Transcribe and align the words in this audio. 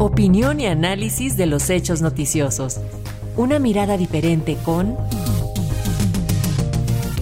Opinión 0.00 0.60
y 0.60 0.66
análisis 0.66 1.36
de 1.36 1.44
los 1.44 1.68
hechos 1.68 2.00
noticiosos. 2.00 2.80
Una 3.36 3.58
mirada 3.58 3.98
diferente 3.98 4.56
con 4.64 4.96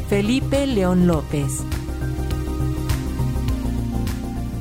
Felipe 0.09 0.65
León 0.65 1.09
López. 1.09 1.65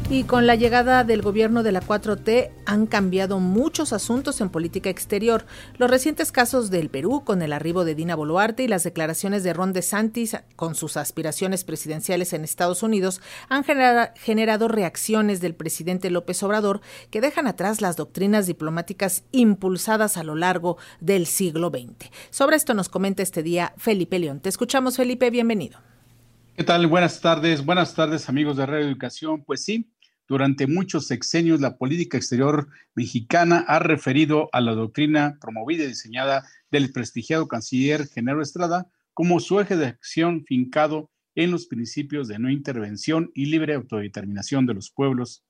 Y 0.09 0.23
con 0.23 0.47
la 0.47 0.55
llegada 0.55 1.04
del 1.04 1.21
gobierno 1.21 1.63
de 1.63 1.73
la 1.73 1.81
4T 1.81 2.52
han 2.65 2.88
cambiado 2.88 3.41
muchos 3.41 3.91
asuntos 3.91 4.39
en 4.39 4.50
política 4.50 4.89
exterior. 4.89 5.45
Los 5.77 5.89
recientes 5.89 6.32
casos 6.32 6.70
del 6.70 6.89
Perú 6.89 7.25
con 7.25 7.41
el 7.41 7.52
arribo 7.52 7.83
de 7.83 7.93
Dina 7.93 8.15
Boluarte 8.15 8.64
y 8.64 8.70
las 8.70 8.86
declaraciones 8.86 9.43
de 9.43 9.51
Ron 9.51 9.73
DeSantis 9.73 10.38
con 10.55 10.75
sus 10.75 10.96
aspiraciones 10.96 11.65
presidenciales 11.65 12.32
en 12.32 12.46
Estados 12.46 12.83
Unidos 12.83 13.20
han 13.50 13.65
generado 13.65 14.70
reacciones 14.70 15.41
del 15.41 15.55
presidente 15.55 16.10
López 16.10 16.42
Obrador 16.42 16.79
que 17.11 17.19
dejan 17.19 17.46
atrás 17.46 17.82
las 17.82 17.97
doctrinas 17.97 18.47
diplomáticas 18.47 19.25
impulsadas 19.33 20.15
a 20.15 20.24
lo 20.24 20.36
largo 20.36 20.78
del 21.01 21.25
siglo 21.25 21.69
XX. 21.69 22.10
Sobre 22.29 22.55
esto 22.55 22.74
nos 22.74 22.87
comenta 22.87 23.24
este 23.24 23.43
día 23.43 23.74
Felipe 23.75 24.19
León. 24.19 24.39
Te 24.39 24.47
escuchamos, 24.47 24.96
Felipe, 24.96 25.29
bienvenido. 25.32 25.79
¿Qué 26.55 26.64
tal? 26.64 26.87
Buenas 26.87 27.21
tardes, 27.21 27.64
buenas 27.64 27.93
tardes 27.93 28.29
amigos 28.29 28.57
de 28.57 28.65
Radio 28.65 28.87
Educación. 28.87 29.43
Pues 29.43 29.64
sí, 29.64 29.92
durante 30.27 30.67
muchos 30.67 31.07
sexenios, 31.07 31.61
la 31.61 31.77
política 31.77 32.17
exterior 32.17 32.67
mexicana 32.95 33.63
ha 33.67 33.80
referido 33.80 34.50
a 34.52 34.59
la 34.59 34.73
doctrina 34.73 35.38
promovida 35.39 35.86
y 35.86 35.88
diseñada 35.88 36.45
del 36.69 36.91
prestigiado 36.91 37.47
canciller 37.47 38.08
Genaro 38.08 38.41
Estrada 38.41 38.88
como 39.13 39.39
su 39.39 39.59
eje 39.59 39.77
de 39.77 39.88
acción 39.88 40.44
fincado 40.45 41.09
en 41.33 41.52
los 41.52 41.67
principios 41.67 42.27
de 42.27 42.39
no 42.39 42.50
intervención 42.50 43.31
y 43.33 43.45
libre 43.45 43.75
autodeterminación 43.75 44.66
de 44.66 44.73
los 44.73 44.91
pueblos. 44.91 45.44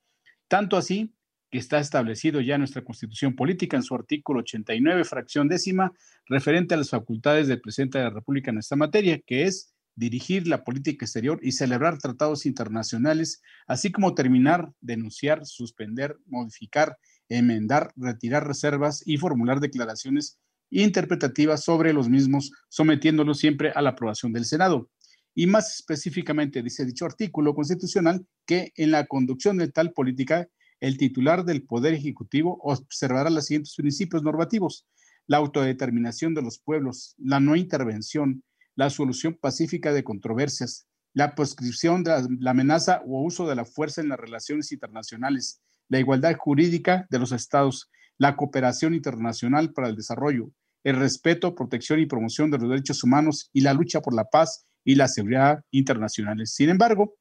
Tanto 0.48 0.78
así 0.78 1.14
que 1.50 1.58
está 1.58 1.80
establecido 1.80 2.42
ya 2.42 2.58
nuestra 2.58 2.84
Constitución 2.84 3.36
Política 3.36 3.78
en 3.78 3.84
su 3.84 3.96
artículo 3.96 4.42
89, 4.42 5.06
fracción 5.06 5.48
décima, 5.48 5.94
referente 6.26 6.76
a 6.76 6.78
las 6.78 6.90
facultades 6.90 7.48
del 7.48 7.62
presidente 7.62 7.98
de 7.98 8.04
la 8.04 8.10
República 8.12 8.52
en 8.52 8.58
esta 8.60 8.76
materia, 8.76 9.20
que 9.26 9.44
es 9.44 9.74
dirigir 9.98 10.48
la 10.48 10.64
política 10.64 11.06
exterior 11.06 11.40
y 11.42 11.52
celebrar 11.52 11.98
tratados 11.98 12.46
internacionales, 12.46 13.42
así 13.66 13.92
como 13.92 14.14
terminar, 14.14 14.72
denunciar, 14.80 15.46
suspender, 15.46 16.18
modificar, 16.28 16.98
enmendar, 17.28 17.92
retirar 17.96 18.48
reservas 18.48 19.02
y 19.06 19.18
formular 19.18 19.60
declaraciones 19.60 20.40
interpretativas 20.70 21.64
sobre 21.64 21.94
los 21.94 22.10
mismos, 22.10 22.52
sometiéndolos 22.70 23.40
siempre 23.40 23.72
a 23.72 23.82
la 23.82 23.90
aprobación 23.92 24.32
del 24.32 24.46
Senado. 24.46 24.90
Y 25.34 25.48
más 25.48 25.80
específicamente 25.80 26.62
dice 26.62 26.86
dicho 26.86 27.06
artículo 27.06 27.56
constitucional 27.56 28.26
que 28.46 28.72
en 28.76 28.92
la 28.92 29.08
conducción 29.08 29.58
de 29.58 29.72
tal 29.72 29.94
política, 29.94 30.48
el 30.80 30.98
titular 30.98 31.44
del 31.44 31.64
Poder 31.64 31.96
Ejecutivo 31.96 32.60
observará 32.62 33.32
los 33.32 33.48
siguientes 33.48 33.76
principios 33.76 34.22
normativos. 34.22 34.86
La 35.26 35.38
autodeterminación 35.38 36.36
de 36.36 36.44
los 36.44 36.60
pueblos, 36.60 37.16
la 37.18 37.40
no 37.40 37.56
intervención, 37.56 38.44
la 38.78 38.90
solución 38.92 39.34
pacífica 39.34 39.92
de 39.92 40.04
controversias, 40.04 40.88
la 41.14 41.34
proscripción 41.34 42.04
de 42.04 42.12
la, 42.40 42.52
amenaza 42.52 43.02
o 43.08 43.24
uso 43.24 43.50
de 43.50 43.56
la 43.56 43.66
fuerza 43.66 44.02
en 44.02 44.10
las 44.10 44.20
relaciones 44.20 44.72
internacionales, 44.72 45.60
la 45.90 46.00
igualdad 46.00 46.36
jurídica 46.38 47.08
de 47.10 47.18
los 47.18 47.32
estados, 47.32 47.90
la 48.20 48.36
cooperación 48.36 48.94
internacional 48.94 49.74
para 49.74 49.90
el 49.90 49.96
desarrollo, 49.96 50.52
el 50.84 50.96
respeto, 50.96 51.56
protección 51.56 52.00
y 52.00 52.06
promoción 52.06 52.52
de 52.52 52.60
los 52.60 52.70
derechos 52.70 53.04
humanos 53.04 53.50
y 53.52 53.62
la 53.62 53.74
lucha 53.74 54.00
por 54.00 54.14
la 54.14 54.26
paz 54.26 54.68
y 54.86 54.94
la 54.94 55.08
seguridad 55.08 55.64
internacionales. 55.72 56.54
Sin 56.54 56.70
embargo, 56.70 57.16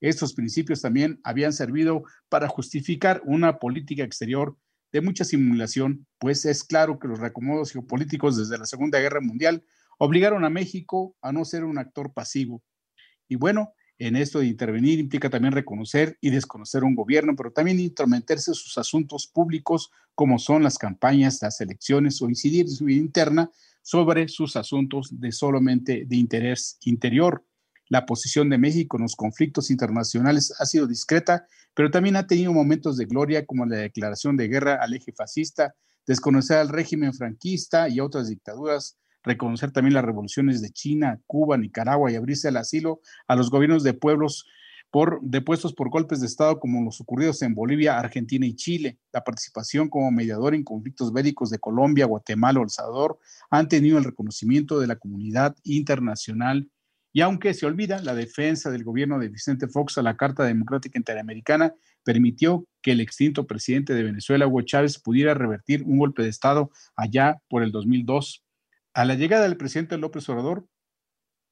estos 0.00 0.32
principios 0.32 0.80
también 0.80 1.20
habían 1.24 1.52
servido 1.52 2.04
para 2.30 2.48
justificar 2.48 3.20
una 3.26 3.58
política 3.58 4.02
exterior 4.02 4.56
de 4.92 5.02
mucha 5.02 5.24
simulación, 5.24 6.06
pues 6.18 6.46
es 6.46 6.64
claro 6.64 6.98
que 6.98 7.08
los 7.08 7.18
reacomodos 7.18 7.72
geopolíticos 7.72 8.38
desde 8.38 8.58
la 8.58 8.66
Segunda 8.66 8.98
Guerra 8.98 9.20
Mundial 9.20 9.62
obligaron 10.04 10.44
a 10.44 10.50
México 10.50 11.14
a 11.22 11.30
no 11.30 11.44
ser 11.44 11.62
un 11.62 11.78
actor 11.78 12.12
pasivo. 12.12 12.60
Y 13.28 13.36
bueno, 13.36 13.72
en 13.98 14.16
esto 14.16 14.40
de 14.40 14.48
intervenir 14.48 14.98
implica 14.98 15.30
también 15.30 15.52
reconocer 15.52 16.18
y 16.20 16.30
desconocer 16.30 16.82
un 16.82 16.96
gobierno, 16.96 17.36
pero 17.36 17.52
también 17.52 17.78
intrometerse 17.78 18.50
en 18.50 18.56
sus 18.56 18.78
asuntos 18.78 19.28
públicos, 19.28 19.92
como 20.16 20.40
son 20.40 20.64
las 20.64 20.76
campañas, 20.76 21.38
las 21.40 21.60
elecciones 21.60 22.20
o 22.20 22.28
incidir 22.28 22.66
en 22.66 22.72
su 22.72 22.86
vida 22.86 22.98
interna 22.98 23.50
sobre 23.80 24.26
sus 24.26 24.56
asuntos 24.56 25.20
de 25.20 25.30
solamente 25.30 26.04
de 26.04 26.16
interés 26.16 26.78
interior. 26.80 27.44
La 27.88 28.04
posición 28.04 28.50
de 28.50 28.58
México 28.58 28.96
en 28.96 29.04
los 29.04 29.14
conflictos 29.14 29.70
internacionales 29.70 30.52
ha 30.58 30.66
sido 30.66 30.88
discreta, 30.88 31.46
pero 31.74 31.92
también 31.92 32.16
ha 32.16 32.26
tenido 32.26 32.52
momentos 32.52 32.96
de 32.96 33.04
gloria 33.04 33.46
como 33.46 33.66
la 33.66 33.76
declaración 33.76 34.36
de 34.36 34.48
guerra 34.48 34.80
al 34.82 34.94
eje 34.94 35.12
fascista, 35.12 35.76
desconocer 36.08 36.58
al 36.58 36.70
régimen 36.70 37.14
franquista 37.14 37.88
y 37.88 38.00
a 38.00 38.04
otras 38.04 38.28
dictaduras, 38.28 38.98
reconocer 39.22 39.70
también 39.70 39.94
las 39.94 40.04
revoluciones 40.04 40.60
de 40.62 40.70
China, 40.70 41.20
Cuba, 41.26 41.56
Nicaragua 41.56 42.10
y 42.10 42.16
abrirse 42.16 42.48
al 42.48 42.56
asilo 42.56 43.00
a 43.26 43.36
los 43.36 43.50
gobiernos 43.50 43.82
de 43.82 43.94
pueblos 43.94 44.46
por, 44.92 45.20
depuestos 45.22 45.72
por 45.72 45.88
golpes 45.88 46.20
de 46.20 46.26
Estado 46.26 46.60
como 46.60 46.84
los 46.84 47.00
ocurridos 47.00 47.40
en 47.40 47.54
Bolivia, 47.54 47.98
Argentina 47.98 48.46
y 48.46 48.54
Chile. 48.54 48.98
La 49.10 49.24
participación 49.24 49.88
como 49.88 50.10
mediador 50.10 50.54
en 50.54 50.64
conflictos 50.64 51.12
bélicos 51.12 51.48
de 51.48 51.58
Colombia, 51.58 52.04
Guatemala 52.04 52.60
o 52.60 52.62
El 52.62 52.68
Salvador 52.68 53.18
han 53.50 53.68
tenido 53.68 53.96
el 53.96 54.04
reconocimiento 54.04 54.78
de 54.78 54.86
la 54.86 54.96
comunidad 54.96 55.56
internacional. 55.64 56.70
Y 57.10 57.22
aunque 57.22 57.54
se 57.54 57.64
olvida, 57.64 58.02
la 58.02 58.14
defensa 58.14 58.70
del 58.70 58.84
gobierno 58.84 59.18
de 59.18 59.28
Vicente 59.28 59.66
Fox 59.66 59.96
a 59.96 60.02
la 60.02 60.16
Carta 60.16 60.44
Democrática 60.44 60.98
Interamericana 60.98 61.74
permitió 62.04 62.66
que 62.82 62.92
el 62.92 63.00
extinto 63.00 63.46
presidente 63.46 63.94
de 63.94 64.02
Venezuela, 64.02 64.46
Hugo 64.46 64.60
Chávez, 64.60 64.98
pudiera 64.98 65.32
revertir 65.32 65.84
un 65.84 65.98
golpe 65.98 66.22
de 66.22 66.28
Estado 66.28 66.70
allá 66.96 67.40
por 67.48 67.62
el 67.62 67.72
2002. 67.72 68.44
A 68.94 69.06
la 69.06 69.14
llegada 69.14 69.44
del 69.44 69.56
presidente 69.56 69.96
López 69.96 70.28
Obrador, 70.28 70.68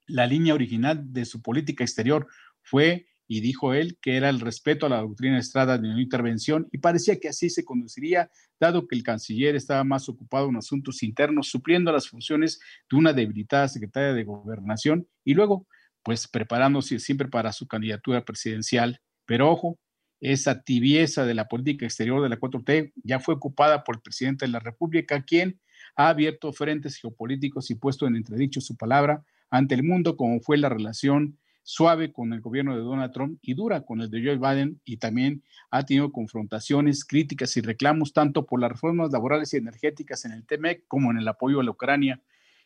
la 0.07 0.27
línea 0.27 0.53
original 0.53 1.13
de 1.13 1.25
su 1.25 1.41
política 1.41 1.85
exterior 1.85 2.27
fue, 2.63 3.07
y 3.27 3.41
dijo 3.41 3.73
él, 3.73 3.97
que 4.03 4.17
era 4.17 4.29
el 4.29 4.41
respeto 4.41 4.85
a 4.85 4.89
la 4.91 5.01
doctrina 5.01 5.39
Estrada 5.39 5.79
de 5.79 5.89
no 5.89 5.99
intervención, 5.99 6.69
y 6.71 6.79
parecía 6.79 7.19
que 7.19 7.29
así 7.29 7.49
se 7.49 7.65
conduciría, 7.65 8.31
dado 8.59 8.87
que 8.87 8.95
el 8.95 9.03
canciller 9.03 9.57
estaba 9.57 9.85
más 9.85 10.09
ocupado 10.11 10.51
en 10.51 10.57
asuntos 10.57 11.03
internos, 11.03 11.49
supliendo 11.49 11.93
las 11.93 12.09
funciones 12.09 12.61
de 12.91 12.97
una 12.99 13.15
debilitada 13.15 13.69
secretaria 13.69 14.13
de 14.13 14.25
gobernación, 14.25 15.09
y 15.25 15.33
luego, 15.33 15.67
pues 16.03 16.29
preparándose 16.29 16.99
siempre 16.99 17.29
para 17.29 17.53
su 17.53 17.67
candidatura 17.67 18.23
presidencial. 18.25 19.01
Pero 19.25 19.51
ojo, 19.51 19.79
esa 20.21 20.61
tibieza 20.63 21.25
de 21.25 21.33
la 21.33 21.49
política 21.49 21.87
exterior 21.87 22.23
de 22.23 22.29
la 22.29 22.39
4T 22.39 22.93
ya 23.03 23.19
fue 23.19 23.35
ocupada 23.37 23.83
por 23.83 23.97
el 23.97 24.03
presidente 24.03 24.45
de 24.45 24.53
la 24.53 24.61
República, 24.61 25.23
quien 25.23 25.59
ha 25.97 26.09
abierto 26.09 26.53
frentes 26.53 26.97
geopolíticos 26.97 27.71
y 27.71 27.75
puesto 27.75 28.07
en 28.07 28.17
entredicho 28.17 28.61
su 28.61 28.77
palabra 28.77 29.25
ante 29.51 29.75
el 29.75 29.83
mundo, 29.83 30.17
como 30.17 30.41
fue 30.41 30.57
la 30.57 30.69
relación 30.69 31.39
suave 31.63 32.13
con 32.13 32.33
el 32.33 32.41
gobierno 32.41 32.75
de 32.75 32.83
Donald 32.83 33.13
Trump 33.13 33.39
y 33.43 33.55
dura 33.55 33.83
con 33.83 34.01
el 34.01 34.11
de 34.11 34.23
Joe 34.25 34.39
Biden 34.39 34.81
y 34.85 34.97
también 34.97 35.43
ha 35.71 35.85
tenido 35.85 36.11
confrontaciones, 36.11 37.05
críticas 37.05 37.57
y 37.57 37.61
reclamos 37.61 38.13
tanto 38.13 38.47
por 38.47 38.61
las 38.61 38.73
reformas 38.73 39.13
laborales 39.13 39.53
y 39.55 39.59
energéticas 39.59 40.25
en 40.25 40.33
el 40.33 40.47
TEMEC 40.47 40.85
como 40.89 41.11
en 41.11 41.19
el 41.19 41.29
apoyo 41.29 41.61
a 41.61 41.65
la 41.65 41.71
Ucrania. 41.71 42.21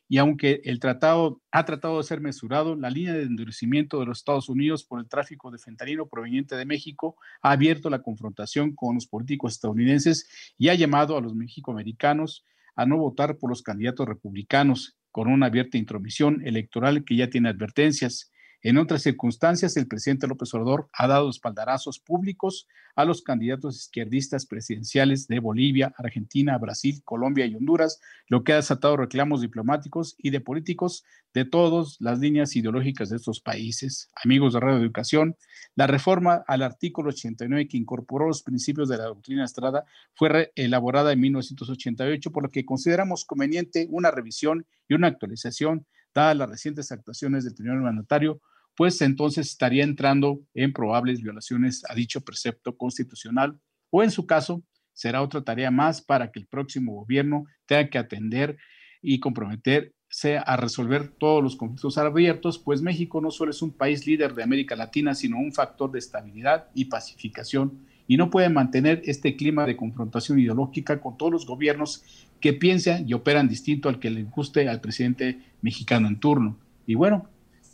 Y 0.06 0.18
aunque 0.18 0.60
el 0.64 0.80
tratado 0.80 1.40
ha 1.50 1.64
tratado 1.64 1.96
de 1.96 2.04
ser 2.04 2.20
mesurado, 2.20 2.76
la 2.76 2.90
línea 2.90 3.14
de 3.14 3.22
endurecimiento 3.22 3.98
de 3.98 4.06
los 4.06 4.18
Estados 4.18 4.48
Unidos 4.48 4.84
por 4.84 5.00
el 5.00 5.08
tráfico 5.08 5.50
de 5.50 5.58
fentanilo 5.58 6.08
proveniente 6.08 6.56
de 6.56 6.66
México 6.66 7.16
ha 7.42 7.52
abierto 7.52 7.88
la 7.88 8.02
confrontación 8.02 8.74
con 8.74 8.96
los 8.96 9.06
políticos 9.06 9.54
estadounidenses 9.54 10.54
y 10.58 10.68
ha 10.68 10.74
llamado 10.74 11.16
a 11.16 11.22
los 11.22 11.34
mexicoamericanos 11.34 12.44
a 12.76 12.86
no 12.86 12.98
votar 12.98 13.38
por 13.38 13.50
los 13.50 13.62
candidatos 13.62 14.06
republicanos 14.06 14.96
con 15.10 15.28
una 15.28 15.46
abierta 15.46 15.78
intromisión 15.78 16.42
electoral 16.44 17.04
que 17.04 17.16
ya 17.16 17.30
tiene 17.30 17.48
advertencias. 17.48 18.32
En 18.64 18.78
otras 18.78 19.02
circunstancias, 19.02 19.76
el 19.76 19.86
presidente 19.86 20.26
López 20.26 20.54
Obrador 20.54 20.88
ha 20.94 21.06
dado 21.06 21.28
espaldarazos 21.28 21.98
públicos 21.98 22.66
a 22.96 23.04
los 23.04 23.20
candidatos 23.20 23.76
izquierdistas 23.76 24.46
presidenciales 24.46 25.28
de 25.28 25.38
Bolivia, 25.38 25.92
Argentina, 25.98 26.56
Brasil, 26.56 27.02
Colombia 27.04 27.44
y 27.44 27.54
Honduras, 27.56 28.00
lo 28.26 28.42
que 28.42 28.54
ha 28.54 28.56
desatado 28.56 28.96
reclamos 28.96 29.42
diplomáticos 29.42 30.14
y 30.16 30.30
de 30.30 30.40
políticos 30.40 31.04
de 31.34 31.44
todas 31.44 31.98
las 32.00 32.20
líneas 32.20 32.56
ideológicas 32.56 33.10
de 33.10 33.16
estos 33.16 33.42
países. 33.42 34.08
Amigos 34.24 34.54
de 34.54 34.60
Radio 34.60 34.78
Educación, 34.78 35.36
la 35.74 35.86
reforma 35.86 36.42
al 36.46 36.62
artículo 36.62 37.10
89 37.10 37.68
que 37.68 37.76
incorporó 37.76 38.28
los 38.28 38.42
principios 38.42 38.88
de 38.88 38.96
la 38.96 39.04
doctrina 39.04 39.44
Estrada 39.44 39.84
fue 40.14 40.52
elaborada 40.54 41.12
en 41.12 41.20
1988, 41.20 42.32
por 42.32 42.44
lo 42.44 42.50
que 42.50 42.64
consideramos 42.64 43.26
conveniente 43.26 43.88
una 43.90 44.10
revisión 44.10 44.64
y 44.88 44.94
una 44.94 45.08
actualización 45.08 45.84
dadas 46.14 46.36
las 46.36 46.48
recientes 46.48 46.92
actuaciones 46.92 47.44
del 47.44 47.54
primer 47.54 47.76
mandatario 47.76 48.40
pues 48.76 49.00
entonces 49.02 49.48
estaría 49.48 49.84
entrando 49.84 50.40
en 50.54 50.72
probables 50.72 51.22
violaciones 51.22 51.82
a 51.88 51.94
dicho 51.94 52.22
precepto 52.22 52.76
constitucional 52.76 53.58
o 53.90 54.02
en 54.02 54.10
su 54.10 54.26
caso 54.26 54.62
será 54.92 55.22
otra 55.22 55.42
tarea 55.42 55.70
más 55.70 56.00
para 56.00 56.30
que 56.30 56.40
el 56.40 56.46
próximo 56.46 56.94
gobierno 56.94 57.46
tenga 57.66 57.88
que 57.88 57.98
atender 57.98 58.56
y 59.02 59.20
comprometerse 59.20 60.38
a 60.44 60.56
resolver 60.56 61.08
todos 61.08 61.42
los 61.42 61.56
conflictos 61.56 61.98
abiertos, 61.98 62.58
pues 62.58 62.80
México 62.80 63.20
no 63.20 63.30
solo 63.30 63.50
es 63.50 63.60
un 63.60 63.72
país 63.72 64.06
líder 64.06 64.34
de 64.34 64.44
América 64.44 64.76
Latina, 64.76 65.14
sino 65.14 65.38
un 65.38 65.52
factor 65.52 65.90
de 65.90 65.98
estabilidad 65.98 66.68
y 66.74 66.86
pacificación 66.86 67.86
y 68.06 68.16
no 68.16 68.30
puede 68.30 68.48
mantener 68.48 69.02
este 69.04 69.36
clima 69.36 69.66
de 69.66 69.76
confrontación 69.76 70.38
ideológica 70.38 71.00
con 71.00 71.16
todos 71.16 71.32
los 71.32 71.46
gobiernos 71.46 72.02
que 72.40 72.52
piensan 72.52 73.08
y 73.08 73.14
operan 73.14 73.48
distinto 73.48 73.88
al 73.88 73.98
que 73.98 74.10
le 74.10 74.24
guste 74.24 74.68
al 74.68 74.80
presidente 74.80 75.38
mexicano 75.62 76.08
en 76.08 76.20
turno. 76.20 76.58
Y 76.86 76.94
bueno, 76.94 77.28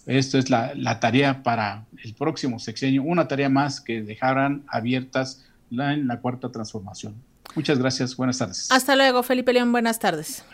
esto 0.07 0.39
es 0.39 0.51
la, 0.51 1.01
tarea 1.01 1.43
para 1.43 1.85
el 2.03 2.15
próximo 2.15 2.59
sexenio, 2.59 3.03
una 3.03 3.29
tarea 3.29 3.49
más 3.49 3.81
que 3.81 4.03
dejarán 4.03 4.65
abiertas 4.69 5.45
en 5.71 6.07
la 6.07 6.21
cuarta 6.21 6.51
transformación. 6.51 7.15
Muchas 7.55 7.79
gracias, 7.79 8.17
buenas 8.17 8.39
tardes. 8.39 8.71
Hasta 8.71 8.95
luego, 8.97 9.23
Felipe 9.23 9.53
León, 9.53 9.73
buenas 9.73 9.99
tardes. 9.99 10.45